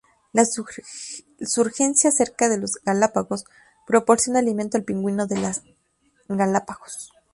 La 0.33 0.45
surgencia 0.45 2.09
cerca 2.09 2.49
de 2.49 2.57
las 2.57 2.71
Galápagos 2.83 3.45
proporciona 3.85 4.39
alimento 4.39 4.75
al 4.75 4.83
pingüino 4.83 5.27
de 5.27 5.37
las 5.39 5.61
Galápagos. 6.27 7.11